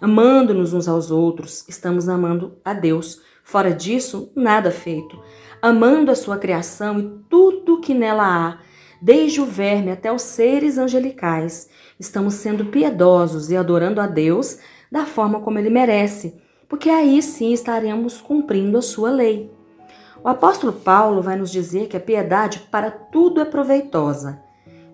Amando-nos 0.00 0.72
uns 0.72 0.88
aos 0.88 1.10
outros, 1.10 1.64
estamos 1.68 2.08
amando 2.08 2.56
a 2.64 2.72
Deus. 2.72 3.20
Fora 3.44 3.72
disso, 3.72 4.32
nada 4.34 4.70
feito. 4.70 5.16
Amando 5.60 6.10
a 6.10 6.16
sua 6.16 6.38
criação 6.38 6.98
e 6.98 7.08
tudo 7.28 7.80
que 7.80 7.94
nela 7.94 8.24
há, 8.24 8.58
desde 9.00 9.40
o 9.40 9.46
verme 9.46 9.92
até 9.92 10.12
os 10.12 10.22
seres 10.22 10.78
angelicais, 10.78 11.68
estamos 11.98 12.34
sendo 12.34 12.66
piedosos 12.66 13.50
e 13.50 13.56
adorando 13.56 14.00
a 14.00 14.06
Deus 14.06 14.58
da 14.90 15.06
forma 15.06 15.40
como 15.40 15.58
ele 15.58 15.70
merece, 15.70 16.41
porque 16.72 16.88
aí 16.88 17.20
sim 17.20 17.52
estaremos 17.52 18.18
cumprindo 18.22 18.78
a 18.78 18.82
sua 18.82 19.10
lei. 19.10 19.52
O 20.24 20.28
apóstolo 20.28 20.72
Paulo 20.72 21.20
vai 21.20 21.36
nos 21.36 21.50
dizer 21.52 21.86
que 21.86 21.98
a 21.98 22.00
piedade 22.00 22.60
para 22.70 22.90
tudo 22.90 23.42
é 23.42 23.44
proveitosa. 23.44 24.42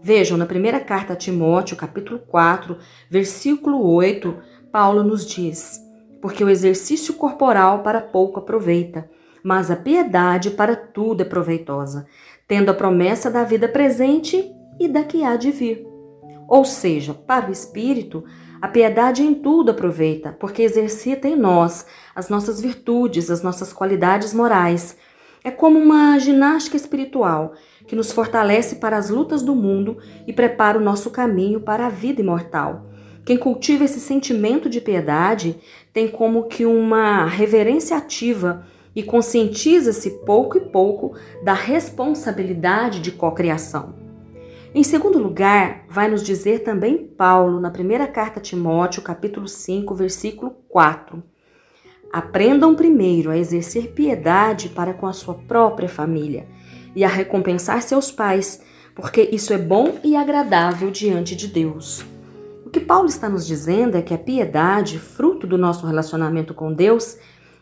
Vejam, 0.02 0.36
na 0.36 0.44
primeira 0.44 0.80
carta 0.80 1.12
a 1.12 1.16
Timóteo, 1.16 1.76
capítulo 1.76 2.18
4, 2.18 2.76
versículo 3.08 3.80
8, 3.94 4.36
Paulo 4.72 5.04
nos 5.04 5.24
diz: 5.24 5.80
Porque 6.20 6.42
o 6.42 6.50
exercício 6.50 7.14
corporal 7.14 7.84
para 7.84 8.00
pouco 8.00 8.40
aproveita, 8.40 9.08
mas 9.40 9.70
a 9.70 9.76
piedade 9.76 10.50
para 10.50 10.74
tudo 10.74 11.20
é 11.20 11.24
proveitosa, 11.24 12.08
tendo 12.48 12.72
a 12.72 12.74
promessa 12.74 13.30
da 13.30 13.44
vida 13.44 13.68
presente 13.68 14.52
e 14.80 14.88
da 14.88 15.04
que 15.04 15.22
há 15.22 15.36
de 15.36 15.52
vir. 15.52 15.86
Ou 16.48 16.64
seja, 16.64 17.14
para 17.14 17.48
o 17.48 17.52
espírito, 17.52 18.24
a 18.60 18.68
piedade 18.68 19.22
em 19.22 19.34
tudo 19.34 19.70
aproveita, 19.70 20.36
porque 20.38 20.62
exercita 20.62 21.28
em 21.28 21.36
nós 21.36 21.86
as 22.14 22.28
nossas 22.28 22.60
virtudes, 22.60 23.30
as 23.30 23.42
nossas 23.42 23.72
qualidades 23.72 24.34
morais 24.34 24.96
é 25.44 25.50
como 25.50 25.78
uma 25.78 26.18
ginástica 26.18 26.76
espiritual 26.76 27.54
que 27.86 27.96
nos 27.96 28.12
fortalece 28.12 28.76
para 28.76 28.96
as 28.96 29.08
lutas 29.08 29.42
do 29.42 29.54
mundo 29.54 29.96
e 30.26 30.32
prepara 30.32 30.78
o 30.78 30.82
nosso 30.82 31.10
caminho 31.10 31.60
para 31.60 31.86
a 31.86 31.90
vida 31.90 32.20
imortal. 32.20 32.86
Quem 33.24 33.36
cultiva 33.36 33.84
esse 33.84 34.00
sentimento 34.00 34.68
de 34.68 34.80
piedade 34.80 35.58
tem 35.92 36.08
como 36.08 36.44
que 36.44 36.66
uma 36.66 37.26
reverência 37.26 37.96
ativa 37.96 38.66
e 38.94 39.02
conscientiza-se 39.02 40.10
pouco 40.24 40.58
e 40.58 40.60
pouco 40.60 41.14
da 41.44 41.52
responsabilidade 41.52 43.00
de 43.00 43.12
cocriação. 43.12 44.07
Em 44.74 44.84
segundo 44.84 45.18
lugar, 45.18 45.86
vai 45.88 46.08
nos 46.08 46.22
dizer 46.22 46.58
também 46.58 46.98
Paulo 46.98 47.58
na 47.58 47.70
primeira 47.70 48.06
carta 48.06 48.38
a 48.38 48.42
Timóteo, 48.42 49.00
capítulo 49.00 49.48
5, 49.48 49.94
versículo 49.94 50.50
4. 50.68 51.22
Aprendam 52.12 52.74
primeiro 52.74 53.30
a 53.30 53.38
exercer 53.38 53.92
piedade 53.92 54.68
para 54.68 54.92
com 54.92 55.06
a 55.06 55.12
sua 55.14 55.34
própria 55.34 55.88
família 55.88 56.46
e 56.94 57.02
a 57.02 57.08
recompensar 57.08 57.80
seus 57.80 58.10
pais, 58.10 58.62
porque 58.94 59.30
isso 59.32 59.54
é 59.54 59.58
bom 59.58 59.98
e 60.04 60.14
agradável 60.14 60.90
diante 60.90 61.34
de 61.34 61.48
Deus. 61.48 62.04
O 62.66 62.68
que 62.68 62.80
Paulo 62.80 63.08
está 63.08 63.26
nos 63.26 63.46
dizendo 63.46 63.96
é 63.96 64.02
que 64.02 64.12
a 64.12 64.18
piedade, 64.18 64.98
fruto 64.98 65.46
do 65.46 65.56
nosso 65.56 65.86
relacionamento 65.86 66.52
com 66.52 66.74
Deus, 66.74 67.16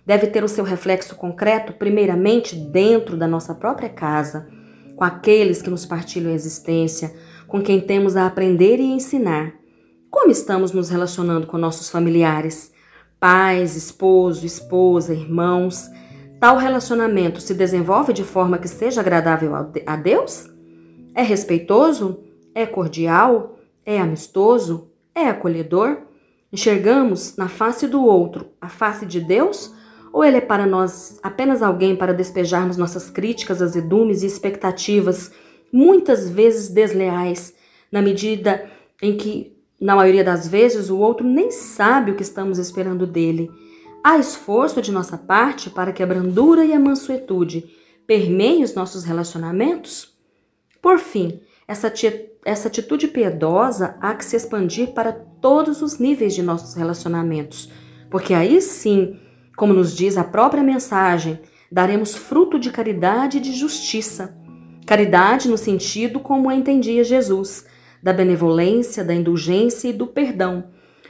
deve 0.05 0.27
ter 0.27 0.43
o 0.43 0.49
seu 0.49 0.65
reflexo 0.65 1.15
concreto, 1.15 1.73
primeiramente, 1.73 2.57
dentro 2.57 3.17
da 3.17 3.29
nossa 3.29 3.55
própria 3.55 3.89
casa, 3.89 4.49
com 4.97 5.05
aqueles 5.05 5.63
que 5.63 5.71
nos 5.71 5.87
partilham 5.87 6.33
a 6.33 6.35
existência, 6.35 7.15
com 7.47 7.63
quem 7.63 7.81
temos 7.81 8.17
a 8.17 8.27
aprender 8.27 8.81
e 8.81 8.85
ensinar. 8.85 9.55
Como 10.11 10.31
estamos 10.31 10.73
nos 10.73 10.89
relacionando 10.89 11.47
com 11.47 11.59
nossos 11.59 11.91
familiares? 11.91 12.75
pais, 13.19 13.77
esposo, 13.77 14.47
esposa, 14.47 15.15
irmãos, 15.15 15.91
tal 16.39 16.57
relacionamento 16.57 17.41
se 17.41 17.55
desenvolve 17.55 18.13
de 18.13 18.23
forma 18.23 18.59
que 18.59 18.69
seja 18.69 19.01
agradável 19.01 19.55
a 19.87 19.97
Deus? 19.97 20.49
É 21.15 21.23
respeitoso? 21.23 22.23
É 22.55 22.67
cordial? 22.67 23.59
É 23.85 23.99
amistoso? 23.99 24.91
É 25.15 25.29
acolhedor? 25.29 26.03
Enxergamos 26.53 27.37
na 27.37 27.49
face 27.49 27.87
do 27.87 28.05
outro 28.05 28.51
a 28.61 28.69
face 28.69 29.07
de 29.07 29.21
Deus? 29.21 29.75
Ou 30.17 30.25
ele 30.25 30.39
é 30.39 30.41
para 30.41 30.65
nós 30.65 31.19
apenas 31.23 31.63
alguém 31.63 31.95
para 31.95 32.15
despejarmos 32.15 32.79
nossas 32.79 33.11
críticas, 33.11 33.61
azedumes 33.61 34.23
e 34.23 34.27
expectativas, 34.27 35.31
muitas 35.71 36.31
vezes 36.31 36.71
desleais, 36.71 37.55
na 37.93 38.01
medida 38.01 38.67
em 39.03 39.15
que 39.15 39.55
na 39.79 39.95
maioria 39.95 40.25
das 40.25 40.49
vezes, 40.49 40.89
o 40.89 40.97
outro 40.97 41.27
nem 41.27 41.51
sabe 41.51 42.13
o 42.13 42.15
que 42.15 42.23
estamos 42.23 42.59
esperando 42.59 43.07
dele. 43.07 43.51
Há 44.03 44.17
esforço 44.17 44.81
de 44.81 44.91
nossa 44.91 45.19
parte 45.19 45.69
para 45.69 45.93
que 45.93 46.03
a 46.03 46.07
brandura 46.07 46.65
e 46.65 46.73
a 46.73 46.81
mansuetude 46.81 47.67
permeiem 48.07 48.65
os 48.65 48.75
nossos 48.75 49.05
relacionamentos? 49.05 50.17
Por 50.81 50.99
fim, 50.99 51.41
essa, 51.69 51.93
essa 52.43 52.69
atitude 52.69 53.09
piedosa 53.09 53.99
há 54.01 54.15
que 54.15 54.25
se 54.25 54.35
expandir 54.35 54.95
para 54.95 55.13
todos 55.13 55.83
os 55.83 55.99
níveis 55.99 56.35
de 56.35 56.43
nossos 56.43 56.73
relacionamentos, 56.73 57.71
porque 58.09 58.33
aí 58.33 58.63
sim, 58.63 59.21
como 59.57 59.73
nos 59.73 59.97
diz 59.97 60.17
a 60.17 60.25
própria 60.25 60.63
mensagem, 60.63 61.41
daremos 61.73 62.15
fruto 62.15 62.59
de 62.59 62.71
caridade 62.71 63.39
e 63.39 63.41
de 63.41 63.53
justiça. 63.53 64.37
Caridade 64.87 65.49
no 65.49 65.59
sentido 65.59 66.21
como 66.21 66.49
a 66.49 66.55
entendia 66.55 67.03
Jesus 67.03 67.67
da 68.03 68.13
benevolência, 68.13 69.03
da 69.03 69.15
indulgência 69.15 69.89
e 69.89 69.93
do 69.93 70.07
perdão. 70.07 70.65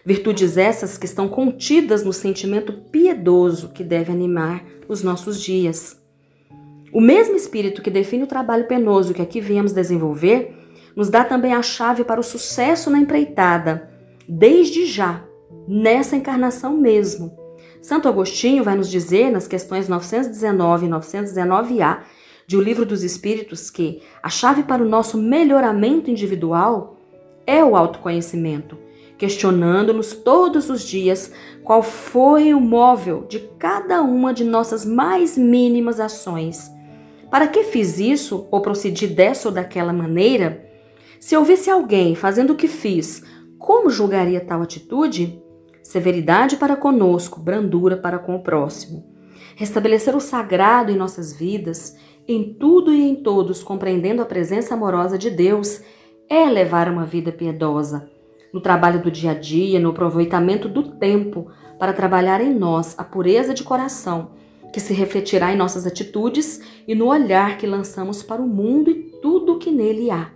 Virtudes 0.04 0.56
essas 0.56 0.96
que 0.96 1.04
estão 1.04 1.28
contidas 1.28 2.04
no 2.04 2.12
sentimento 2.12 2.72
piedoso 2.72 3.70
que 3.70 3.84
deve 3.84 4.12
animar 4.12 4.64
os 4.88 5.02
nossos 5.02 5.42
dias. 5.42 6.00
O 6.92 7.00
mesmo 7.00 7.36
espírito 7.36 7.82
que 7.82 7.90
define 7.90 8.22
o 8.22 8.28
trabalho 8.28 8.66
penoso 8.66 9.12
que 9.12 9.20
aqui 9.20 9.40
viemos 9.40 9.72
desenvolver, 9.72 10.56
nos 10.94 11.10
dá 11.10 11.24
também 11.24 11.52
a 11.52 11.60
chave 11.60 12.04
para 12.04 12.20
o 12.20 12.24
sucesso 12.24 12.88
na 12.88 12.98
empreitada, 12.98 13.90
desde 14.26 14.86
já, 14.86 15.22
nessa 15.68 16.16
encarnação 16.16 16.78
mesmo. 16.78 17.45
Santo 17.87 18.09
Agostinho 18.09 18.64
vai 18.64 18.75
nos 18.75 18.90
dizer 18.90 19.31
nas 19.31 19.47
questões 19.47 19.88
919 19.88 20.87
e 20.87 20.88
919a 20.88 22.00
de 22.45 22.57
O 22.57 22.61
Livro 22.61 22.85
dos 22.85 23.05
Espíritos 23.05 23.71
que 23.71 24.02
a 24.21 24.28
chave 24.28 24.64
para 24.64 24.83
o 24.83 24.88
nosso 24.88 25.16
melhoramento 25.16 26.11
individual 26.11 26.99
é 27.47 27.64
o 27.64 27.76
autoconhecimento, 27.76 28.76
questionando-nos 29.16 30.14
todos 30.14 30.69
os 30.69 30.83
dias 30.83 31.31
qual 31.62 31.81
foi 31.81 32.52
o 32.52 32.61
móvel 32.61 33.25
de 33.28 33.38
cada 33.57 34.02
uma 34.02 34.35
de 34.35 34.43
nossas 34.43 34.85
mais 34.85 35.38
mínimas 35.38 36.00
ações. 36.00 36.69
Para 37.31 37.47
que 37.47 37.62
fiz 37.62 38.00
isso 38.00 38.49
ou 38.50 38.61
procedi 38.61 39.07
dessa 39.07 39.47
ou 39.47 39.55
daquela 39.55 39.93
maneira? 39.93 40.69
Se 41.21 41.37
houvesse 41.37 41.71
alguém 41.71 42.16
fazendo 42.16 42.55
o 42.55 42.57
que 42.57 42.66
fiz, 42.66 43.23
como 43.61 43.90
julgaria 43.90 44.40
tal 44.40 44.61
atitude? 44.61 45.40
Severidade 45.87 46.57
para 46.57 46.75
conosco, 46.75 47.38
brandura 47.38 47.97
para 47.97 48.19
com 48.19 48.35
o 48.35 48.43
próximo. 48.43 49.05
Restabelecer 49.55 50.16
o 50.16 50.21
sagrado 50.21 50.90
em 50.90 50.97
nossas 50.97 51.33
vidas 51.33 51.97
em 52.26 52.52
tudo 52.55 52.93
e 52.93 53.00
em 53.00 53.14
todos, 53.14 53.62
compreendendo 53.62 54.21
a 54.21 54.25
presença 54.25 54.75
amorosa 54.75 55.16
de 55.16 55.31
Deus, 55.31 55.81
é 56.28 56.45
levar 56.47 56.90
uma 56.90 57.07
vida 57.07 57.31
piedosa. 57.31 58.11
No 58.52 58.61
trabalho 58.61 59.00
do 59.00 59.12
dia 59.12 59.31
a 59.31 59.35
dia, 59.35 59.78
no 59.78 59.90
aproveitamento 59.90 60.69
do 60.69 60.83
tempo, 60.99 61.52
para 61.78 61.93
trabalhar 61.93 62.40
em 62.40 62.52
nós 62.52 62.99
a 62.99 63.05
pureza 63.05 63.55
de 63.55 63.62
coração, 63.62 64.33
que 64.73 64.81
se 64.81 64.93
refletirá 64.93 65.52
em 65.52 65.57
nossas 65.57 65.87
atitudes 65.87 66.61
e 66.88 66.97
no 66.97 67.07
olhar 67.07 67.59
que 67.59 67.66
lançamos 67.66 68.25
para 68.25 68.43
o 68.43 68.49
mundo 68.49 68.90
e 68.90 69.12
tudo 69.23 69.52
o 69.52 69.59
que 69.61 69.71
nele 69.71 70.11
há. 70.11 70.33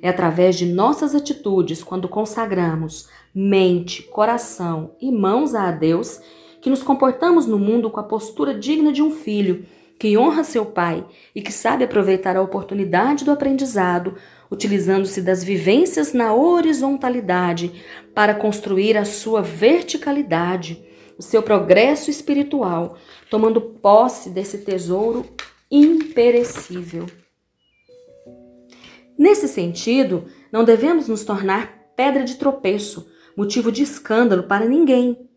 É 0.00 0.08
através 0.08 0.56
de 0.56 0.66
nossas 0.66 1.16
atitudes, 1.16 1.82
quando 1.82 2.08
consagramos 2.08 3.08
mente, 3.34 4.02
coração 4.02 4.94
e 5.00 5.10
mãos 5.10 5.54
a 5.54 5.70
Deus, 5.70 6.20
que 6.60 6.70
nos 6.70 6.82
comportamos 6.82 7.46
no 7.46 7.58
mundo 7.58 7.90
com 7.90 8.00
a 8.00 8.04
postura 8.04 8.54
digna 8.54 8.92
de 8.92 9.02
um 9.02 9.10
filho 9.10 9.66
que 9.98 10.18
honra 10.18 10.42
seu 10.42 10.66
pai 10.66 11.06
e 11.32 11.40
que 11.40 11.52
sabe 11.52 11.84
aproveitar 11.84 12.36
a 12.36 12.42
oportunidade 12.42 13.24
do 13.24 13.30
aprendizado, 13.30 14.16
utilizando-se 14.50 15.22
das 15.22 15.44
vivências 15.44 16.12
na 16.12 16.34
horizontalidade 16.34 17.82
para 18.12 18.34
construir 18.34 18.96
a 18.96 19.04
sua 19.04 19.42
verticalidade, 19.42 20.84
o 21.16 21.22
seu 21.22 21.40
progresso 21.40 22.10
espiritual, 22.10 22.96
tomando 23.30 23.60
posse 23.60 24.28
desse 24.28 24.58
tesouro 24.58 25.24
imperecível. 25.70 27.06
Nesse 29.16 29.46
sentido, 29.46 30.24
não 30.50 30.64
devemos 30.64 31.06
nos 31.06 31.24
tornar 31.24 31.92
pedra 31.94 32.24
de 32.24 32.34
tropeço, 32.34 33.11
motivo 33.36 33.72
de 33.72 33.82
escândalo 33.82 34.44
para 34.44 34.66
ninguém. 34.66 35.28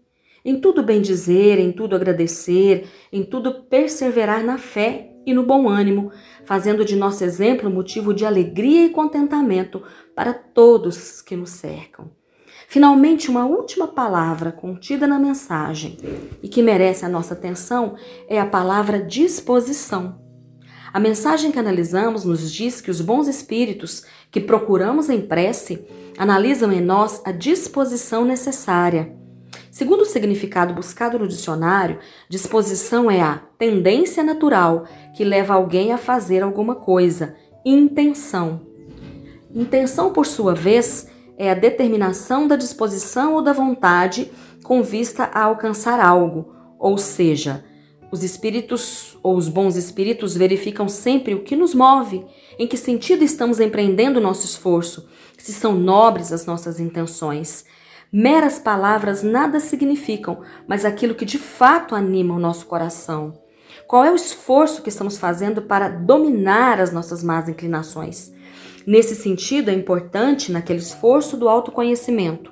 Em 0.43 0.59
tudo 0.59 0.83
bem 0.83 1.01
dizer, 1.01 1.59
em 1.59 1.71
tudo 1.71 1.95
agradecer, 1.95 2.87
em 3.11 3.23
tudo 3.23 3.63
perseverar 3.63 4.43
na 4.43 4.57
fé 4.57 5.11
e 5.25 5.33
no 5.33 5.43
bom 5.43 5.67
ânimo, 5.67 6.11
fazendo 6.45 6.85
de 6.85 6.95
nosso 6.95 7.23
exemplo 7.23 7.69
motivo 7.69 8.13
de 8.13 8.25
alegria 8.25 8.85
e 8.85 8.89
contentamento 8.89 9.81
para 10.15 10.33
todos 10.33 11.21
que 11.21 11.35
nos 11.35 11.49
cercam. 11.49 12.11
Finalmente, 12.67 13.29
uma 13.29 13.45
última 13.45 13.87
palavra 13.87 14.51
contida 14.51 15.07
na 15.07 15.19
mensagem 15.19 15.97
e 16.41 16.47
que 16.47 16.61
merece 16.61 17.05
a 17.05 17.09
nossa 17.09 17.33
atenção 17.33 17.95
é 18.27 18.39
a 18.39 18.45
palavra 18.45 19.01
disposição. 19.01 20.23
A 20.91 20.99
mensagem 20.99 21.51
que 21.51 21.59
analisamos 21.59 22.23
nos 22.23 22.51
diz 22.51 22.79
que 22.79 22.89
os 22.89 23.01
bons 23.01 23.27
espíritos 23.27 24.05
que 24.35 24.41
procuramos 24.41 25.09
em 25.09 25.21
prece 25.21 25.87
analisam 26.17 26.69
em 26.69 26.81
nós 26.81 27.21
a 27.23 27.31
disposição 27.31 28.25
necessária. 28.25 29.15
Segundo 29.71 30.01
o 30.01 30.05
significado 30.05 30.73
buscado 30.73 31.17
no 31.17 31.25
dicionário, 31.25 31.99
disposição 32.27 33.09
é 33.09 33.21
a 33.21 33.41
tendência 33.57 34.21
natural 34.25 34.83
que 35.15 35.23
leva 35.23 35.53
alguém 35.53 35.93
a 35.93 35.97
fazer 35.97 36.43
alguma 36.43 36.75
coisa, 36.75 37.33
intenção. 37.65 38.59
Intenção, 39.53 40.11
por 40.11 40.25
sua 40.25 40.53
vez, 40.53 41.07
é 41.37 41.49
a 41.49 41.53
determinação 41.55 42.45
da 42.45 42.57
disposição 42.57 43.35
ou 43.35 43.41
da 43.41 43.53
vontade 43.53 44.29
com 44.65 44.83
vista 44.83 45.29
a 45.33 45.43
alcançar 45.43 45.97
algo, 45.97 46.53
ou 46.77 46.97
seja, 46.97 47.63
os 48.15 48.23
espíritos 48.23 49.17
ou 49.21 49.35
os 49.35 49.49
bons 49.49 49.75
espíritos 49.75 50.37
verificam 50.37 50.87
sempre 50.87 51.35
o 51.35 51.43
que 51.43 51.53
nos 51.53 51.75
move, 51.75 52.25
em 52.57 52.65
que 52.65 52.77
sentido 52.77 53.25
estamos 53.25 53.59
empreendendo 53.59 54.19
o 54.19 54.23
nosso 54.23 54.45
esforço, 54.45 55.09
se 55.37 55.51
são 55.51 55.75
nobres 55.75 56.31
as 56.31 56.45
nossas 56.45 56.79
intenções. 56.79 57.65
Meras 58.09 58.57
palavras 58.57 59.21
nada 59.21 59.59
significam, 59.59 60.39
mas 60.65 60.85
aquilo 60.85 61.13
que 61.13 61.25
de 61.25 61.37
fato 61.37 61.93
anima 61.93 62.33
o 62.33 62.39
nosso 62.39 62.67
coração. 62.67 63.33
Qual 63.85 64.05
é 64.05 64.11
o 64.11 64.15
esforço 64.15 64.81
que 64.81 64.87
estamos 64.87 65.17
fazendo 65.17 65.63
para 65.63 65.89
dominar 65.89 66.79
as 66.79 66.93
nossas 66.93 67.21
más 67.21 67.49
inclinações? 67.49 68.31
Nesse 68.87 69.13
sentido, 69.13 69.69
é 69.69 69.73
importante, 69.73 70.53
naquele 70.53 70.79
esforço 70.79 71.35
do 71.35 71.49
autoconhecimento, 71.49 72.49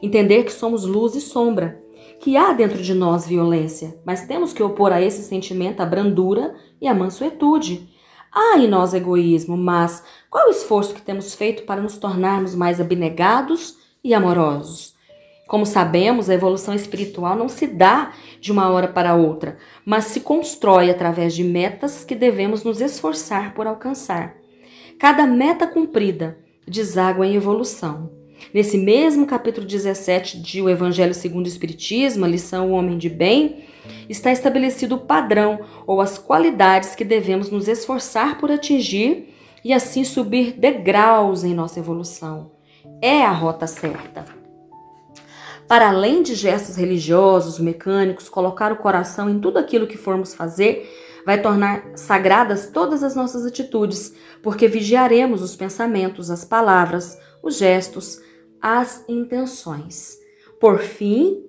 entender 0.00 0.44
que 0.44 0.52
somos 0.52 0.84
luz 0.84 1.16
e 1.16 1.20
sombra 1.20 1.79
que 2.20 2.36
há 2.36 2.52
dentro 2.52 2.82
de 2.82 2.92
nós 2.92 3.26
violência, 3.26 3.98
mas 4.04 4.26
temos 4.26 4.52
que 4.52 4.62
opor 4.62 4.92
a 4.92 5.00
esse 5.00 5.22
sentimento 5.22 5.80
a 5.80 5.86
brandura 5.86 6.54
e 6.78 6.86
a 6.86 6.94
mansuetude. 6.94 7.88
Há 8.30 8.58
em 8.58 8.68
nós 8.68 8.92
egoísmo, 8.92 9.56
mas 9.56 10.04
qual 10.28 10.48
o 10.48 10.50
esforço 10.50 10.94
que 10.94 11.00
temos 11.00 11.34
feito 11.34 11.64
para 11.64 11.80
nos 11.80 11.96
tornarmos 11.96 12.54
mais 12.54 12.78
abnegados 12.78 13.76
e 14.04 14.12
amorosos? 14.12 14.94
Como 15.48 15.64
sabemos, 15.64 16.28
a 16.28 16.34
evolução 16.34 16.74
espiritual 16.74 17.34
não 17.34 17.48
se 17.48 17.66
dá 17.66 18.12
de 18.38 18.52
uma 18.52 18.68
hora 18.70 18.86
para 18.86 19.16
outra, 19.16 19.56
mas 19.84 20.04
se 20.04 20.20
constrói 20.20 20.90
através 20.90 21.34
de 21.34 21.42
metas 21.42 22.04
que 22.04 22.14
devemos 22.14 22.62
nos 22.62 22.80
esforçar 22.80 23.54
por 23.54 23.66
alcançar. 23.66 24.36
Cada 24.98 25.26
meta 25.26 25.66
cumprida 25.66 26.38
deságua 26.68 27.26
em 27.26 27.34
evolução. 27.34 28.19
Nesse 28.52 28.76
mesmo 28.76 29.26
capítulo 29.26 29.64
17 29.64 30.40
de 30.40 30.60
O 30.60 30.68
Evangelho 30.68 31.14
segundo 31.14 31.46
o 31.46 31.48
Espiritismo, 31.48 32.24
a 32.24 32.28
lição 32.28 32.70
O 32.70 32.72
Homem 32.72 32.98
de 32.98 33.08
Bem, 33.08 33.64
está 34.08 34.32
estabelecido 34.32 34.96
o 34.96 35.00
padrão 35.00 35.60
ou 35.86 36.00
as 36.00 36.18
qualidades 36.18 36.96
que 36.96 37.04
devemos 37.04 37.48
nos 37.48 37.68
esforçar 37.68 38.38
por 38.38 38.50
atingir 38.50 39.32
e 39.64 39.72
assim 39.72 40.02
subir 40.02 40.54
degraus 40.58 41.44
em 41.44 41.54
nossa 41.54 41.78
evolução. 41.78 42.50
É 43.00 43.22
a 43.22 43.30
rota 43.30 43.68
certa. 43.68 44.24
Para 45.68 45.88
além 45.90 46.20
de 46.20 46.34
gestos 46.34 46.74
religiosos, 46.74 47.60
mecânicos, 47.60 48.28
colocar 48.28 48.72
o 48.72 48.76
coração 48.76 49.30
em 49.30 49.38
tudo 49.38 49.58
aquilo 49.58 49.86
que 49.86 49.96
formos 49.96 50.34
fazer, 50.34 50.90
vai 51.24 51.40
tornar 51.40 51.84
sagradas 51.94 52.68
todas 52.72 53.04
as 53.04 53.14
nossas 53.14 53.46
atitudes, 53.46 54.12
porque 54.42 54.66
vigiaremos 54.66 55.40
os 55.40 55.54
pensamentos, 55.54 56.32
as 56.32 56.44
palavras, 56.44 57.16
os 57.40 57.56
gestos, 57.56 58.18
as 58.60 59.04
intenções. 59.08 60.18
Por 60.60 60.78
fim, 60.80 61.44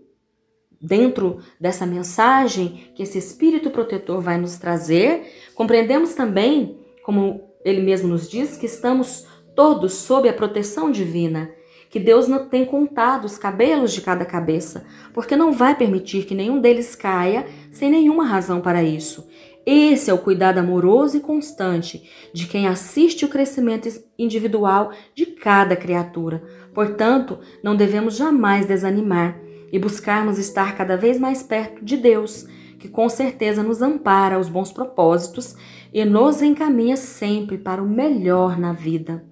dentro 0.81 1.39
dessa 1.59 1.85
mensagem 1.85 2.91
que 2.95 3.03
esse 3.03 3.17
espírito 3.17 3.69
protetor 3.69 4.21
vai 4.21 4.37
nos 4.37 4.57
trazer, 4.57 5.23
compreendemos 5.53 6.13
também, 6.13 6.79
como 7.03 7.49
ele 7.63 7.81
mesmo 7.81 8.07
nos 8.07 8.29
diz, 8.29 8.57
que 8.57 8.65
estamos 8.65 9.27
todos 9.55 9.93
sob 9.93 10.27
a 10.27 10.33
proteção 10.33 10.91
divina, 10.91 11.51
que 11.89 11.99
Deus 11.99 12.27
não 12.27 12.47
tem 12.47 12.65
contado 12.65 13.25
os 13.25 13.37
cabelos 13.37 13.91
de 13.91 14.01
cada 14.01 14.23
cabeça, 14.23 14.85
porque 15.13 15.35
não 15.35 15.51
vai 15.51 15.75
permitir 15.75 16.25
que 16.25 16.33
nenhum 16.33 16.59
deles 16.59 16.95
caia 16.95 17.45
sem 17.71 17.91
nenhuma 17.91 18.25
razão 18.25 18.61
para 18.61 18.81
isso. 18.81 19.27
Esse 19.65 20.09
é 20.09 20.13
o 20.13 20.17
cuidado 20.17 20.57
amoroso 20.57 21.17
e 21.17 21.19
constante 21.19 22.09
de 22.33 22.47
quem 22.47 22.67
assiste 22.67 23.25
o 23.25 23.27
crescimento 23.27 23.87
individual 24.17 24.91
de 25.13 25.27
cada 25.27 25.75
criatura. 25.75 26.43
Portanto, 26.73 27.39
não 27.63 27.75
devemos 27.75 28.15
jamais 28.15 28.65
desanimar 28.65 29.39
e 29.71 29.79
buscarmos 29.79 30.37
estar 30.37 30.75
cada 30.75 30.97
vez 30.97 31.19
mais 31.19 31.43
perto 31.43 31.83
de 31.83 31.97
Deus, 31.97 32.47
que 32.79 32.89
com 32.89 33.07
certeza 33.07 33.61
nos 33.61 33.81
ampara 33.81 34.35
aos 34.35 34.49
bons 34.49 34.71
propósitos 34.71 35.55
e 35.93 36.03
nos 36.03 36.41
encaminha 36.41 36.97
sempre 36.97 37.57
para 37.57 37.81
o 37.81 37.87
melhor 37.87 38.57
na 38.57 38.73
vida. 38.73 39.25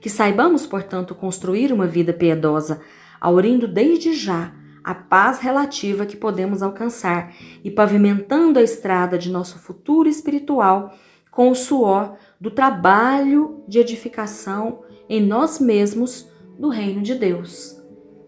Que 0.00 0.08
saibamos, 0.08 0.66
portanto, 0.66 1.14
construir 1.14 1.72
uma 1.72 1.86
vida 1.86 2.12
piedosa, 2.12 2.80
aurindo 3.20 3.66
desde 3.66 4.12
já 4.14 4.52
a 4.84 4.94
paz 4.94 5.40
relativa 5.40 6.06
que 6.06 6.16
podemos 6.16 6.62
alcançar 6.62 7.34
e 7.64 7.70
pavimentando 7.70 8.58
a 8.58 8.62
estrada 8.62 9.18
de 9.18 9.32
nosso 9.32 9.58
futuro 9.58 10.08
espiritual 10.08 10.94
com 11.28 11.50
o 11.50 11.56
suor 11.56 12.14
do 12.40 12.52
trabalho 12.52 13.64
de 13.66 13.80
edificação 13.80 14.84
em 15.08 15.20
nós 15.20 15.58
mesmos 15.58 16.30
do 16.58 16.68
reino 16.68 17.02
de 17.02 17.14
Deus. 17.14 17.76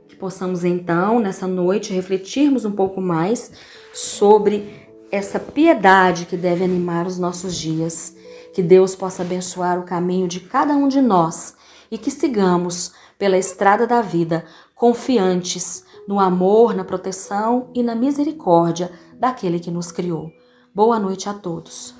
Que 0.09 0.17
possamos 0.17 0.65
então, 0.65 1.21
nessa 1.21 1.47
noite, 1.47 1.93
refletirmos 1.93 2.65
um 2.65 2.73
pouco 2.73 3.01
mais 3.01 3.53
sobre 3.93 4.89
essa 5.11 5.39
piedade 5.41 6.27
que 6.27 6.37
deve 6.37 6.65
animar 6.65 7.07
os 7.07 7.19
nossos 7.19 7.57
dias. 7.57 8.17
Que 8.53 8.63
Deus 8.63 8.95
possa 8.95 9.23
abençoar 9.23 9.79
o 9.79 9.85
caminho 9.85 10.29
de 10.29 10.41
cada 10.41 10.75
um 10.75 10.89
de 10.89 11.01
nós 11.01 11.57
e 11.91 11.97
que 11.97 12.11
sigamos 12.11 12.93
pela 13.19 13.39
estrada 13.39 13.87
da 13.87 14.01
vida 14.01 14.45
confiantes 14.75 15.85
no 16.07 16.21
amor, 16.21 16.75
na 16.75 16.85
proteção 16.85 17.71
e 17.75 17.83
na 17.83 17.95
misericórdia 17.95 18.91
daquele 19.19 19.59
que 19.59 19.71
nos 19.71 19.91
criou. 19.91 20.31
Boa 20.75 20.99
noite 20.99 21.29
a 21.29 21.35
todos. 21.35 21.95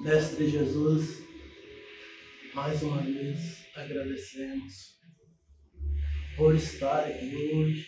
Mestre 0.00 0.48
Jesus, 0.48 1.22
mais 2.54 2.82
uma 2.82 3.02
vez 3.02 3.66
agradecemos 3.76 4.98
por 6.38 6.54
estar 6.54 7.00
aqui 7.00 7.52
hoje, 7.54 7.86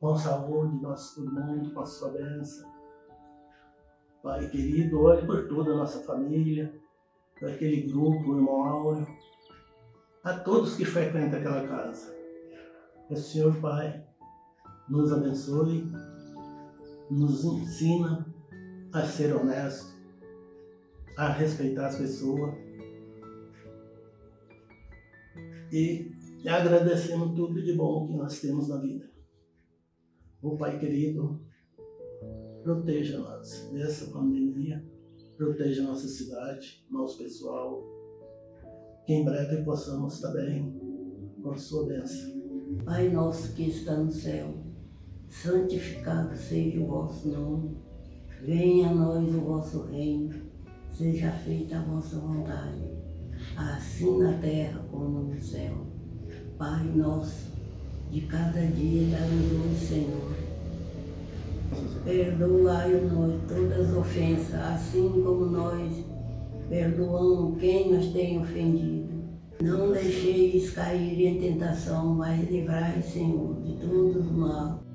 com 0.00 0.16
saúde, 0.16 0.82
nosso 0.82 1.14
todo 1.14 1.32
mundo, 1.32 1.72
com 1.72 1.80
a 1.80 1.86
sua 1.86 2.10
bênção. 2.10 2.68
Pai 4.24 4.50
querido, 4.50 5.00
olhe 5.00 5.24
por 5.24 5.46
toda 5.46 5.70
a 5.70 5.76
nossa 5.76 6.02
família, 6.02 6.74
por 7.38 7.48
aquele 7.48 7.82
grupo, 7.82 8.32
o 8.32 8.36
irmão 8.36 8.64
Áureo, 8.64 9.06
a 10.24 10.36
todos 10.36 10.74
que 10.74 10.84
frequentam 10.84 11.38
aquela 11.38 11.68
casa. 11.68 12.12
Que 13.06 13.14
o 13.14 13.16
Senhor, 13.16 13.54
Pai, 13.60 14.04
nos 14.88 15.12
abençoe, 15.12 15.88
nos 17.08 17.44
ensina 17.44 18.26
a 18.92 19.02
ser 19.02 19.32
honesto, 19.32 19.99
a 21.16 21.32
respeitar 21.32 21.86
as 21.86 21.96
pessoas 21.96 22.54
e 25.72 26.10
agradecemos 26.48 27.36
tudo 27.36 27.62
de 27.62 27.74
bom 27.74 28.08
que 28.08 28.16
nós 28.16 28.40
temos 28.40 28.68
na 28.68 28.78
vida. 28.78 29.08
O 30.42 30.56
Pai 30.56 30.78
querido, 30.80 31.40
proteja-nós 32.64 33.70
dessa 33.72 34.10
pandemia, 34.10 34.84
proteja 35.36 35.82
nossa 35.82 36.08
cidade, 36.08 36.84
nosso 36.90 37.18
pessoal, 37.18 37.84
que 39.06 39.12
em 39.12 39.24
breve 39.24 39.62
possamos 39.62 40.20
também 40.20 40.74
com 41.40 41.52
a 41.52 41.56
sua 41.56 41.86
bênção. 41.86 42.40
Pai 42.84 43.08
nosso 43.10 43.54
que 43.54 43.68
está 43.68 43.96
no 43.96 44.10
céu, 44.10 44.52
santificado 45.28 46.34
seja 46.36 46.80
o 46.80 46.86
vosso 46.86 47.28
nome, 47.28 47.76
venha 48.42 48.88
a 48.88 48.94
nós 48.94 49.34
o 49.34 49.40
vosso 49.40 49.84
reino, 49.84 50.49
seja 50.92 51.30
feita 51.30 51.78
a 51.78 51.82
vossa 51.82 52.16
vontade, 52.18 52.82
assim 53.56 54.18
na 54.18 54.32
terra 54.34 54.80
como 54.90 55.20
no 55.20 55.40
céu. 55.40 55.86
Pai 56.58 56.84
nosso, 56.94 57.50
de 58.10 58.20
cada 58.22 58.60
dia 58.60 59.16
dá-nos 59.16 59.52
hoje, 59.52 59.86
Senhor. 59.86 60.34
Perdoai-nos 62.04 63.42
todas 63.48 63.90
as 63.90 63.96
ofensas, 63.96 64.54
assim 64.54 65.22
como 65.24 65.46
nós 65.46 66.04
perdoamos 66.68 67.58
quem 67.58 67.92
nos 67.92 68.12
tem 68.12 68.40
ofendido. 68.40 69.10
Não 69.62 69.92
deixeis 69.92 70.70
cair 70.70 71.26
em 71.26 71.38
tentação, 71.38 72.14
mas 72.14 72.48
livrai, 72.50 73.02
Senhor, 73.02 73.60
de 73.62 73.74
todo 73.74 74.20
o 74.20 74.32
mal. 74.32 74.89